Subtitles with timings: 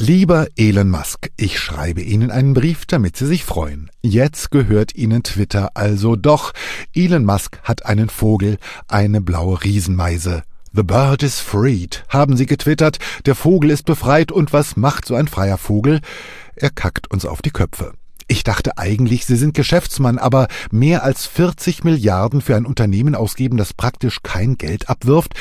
[0.00, 3.90] Lieber Elon Musk, ich schreibe Ihnen einen Brief, damit Sie sich freuen.
[4.00, 6.52] Jetzt gehört Ihnen Twitter also doch.
[6.94, 10.44] Elon Musk hat einen Vogel, eine blaue Riesenmeise.
[10.72, 12.98] The bird is freed, haben Sie getwittert.
[13.26, 16.00] Der Vogel ist befreit und was macht so ein freier Vogel?
[16.54, 17.94] Er kackt uns auf die Köpfe.
[18.28, 23.56] Ich dachte eigentlich, Sie sind Geschäftsmann, aber mehr als 40 Milliarden für ein Unternehmen ausgeben,
[23.56, 25.34] das praktisch kein Geld abwirft,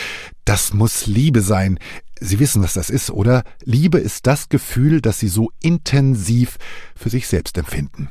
[0.46, 1.78] das muss Liebe sein.
[2.20, 3.44] Sie wissen, was das ist, oder?
[3.64, 6.58] Liebe ist das Gefühl, das Sie so intensiv
[6.96, 8.10] für sich selbst empfinden.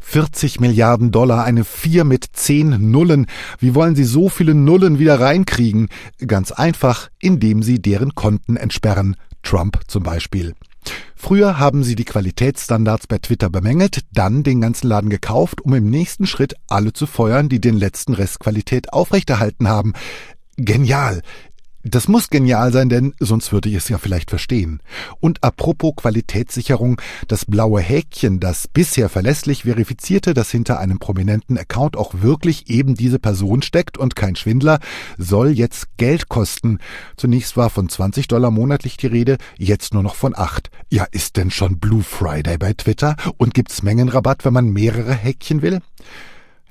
[0.00, 3.26] 40 Milliarden Dollar, eine Vier mit zehn Nullen.
[3.58, 5.88] Wie wollen Sie so viele Nullen wieder reinkriegen?
[6.26, 9.16] Ganz einfach, indem Sie deren Konten entsperren.
[9.42, 10.54] Trump zum Beispiel.
[11.14, 15.88] Früher haben sie die Qualitätsstandards bei Twitter bemängelt, dann den ganzen Laden gekauft, um im
[15.88, 19.92] nächsten Schritt alle zu feuern, die den letzten Rest Qualität aufrechterhalten haben.
[20.56, 21.22] Genial.
[21.84, 24.80] Das muss genial sein, denn sonst würde ich es ja vielleicht verstehen.
[25.18, 31.96] Und apropos Qualitätssicherung, das blaue Häkchen, das bisher verlässlich verifizierte, dass hinter einem prominenten Account
[31.96, 34.78] auch wirklich eben diese Person steckt und kein Schwindler,
[35.18, 36.78] soll jetzt Geld kosten.
[37.16, 40.70] Zunächst war von 20 Dollar monatlich die Rede, jetzt nur noch von 8.
[40.88, 43.16] Ja, ist denn schon Blue Friday bei Twitter?
[43.38, 45.80] Und gibt's Mengenrabatt, wenn man mehrere Häkchen will?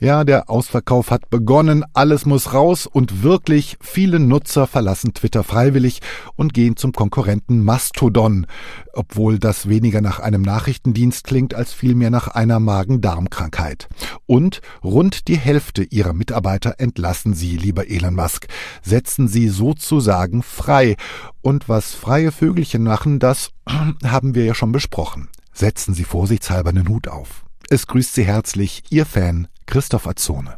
[0.03, 6.01] Ja, der Ausverkauf hat begonnen, alles muss raus und wirklich viele Nutzer verlassen Twitter freiwillig
[6.35, 8.47] und gehen zum Konkurrenten Mastodon,
[8.93, 13.89] obwohl das weniger nach einem Nachrichtendienst klingt als vielmehr nach einer Magen-Darm-Krankheit.
[14.25, 18.47] Und rund die Hälfte ihrer Mitarbeiter entlassen sie, lieber Elon Musk,
[18.81, 20.95] setzen sie sozusagen frei.
[21.41, 23.51] Und was freie Vögelchen machen, das
[24.03, 25.29] haben wir ja schon besprochen.
[25.53, 27.45] Setzen Sie vorsichtshalber einen Hut auf.
[27.69, 30.57] Es grüßt Sie herzlich Ihr Fan Christoph Azone.